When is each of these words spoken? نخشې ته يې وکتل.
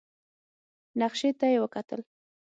نخشې 0.99 1.29
ته 1.39 1.45
يې 1.51 1.57
وکتل. 1.63 2.01